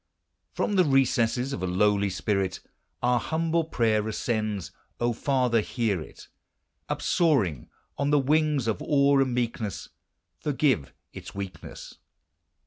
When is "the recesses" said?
0.77-1.53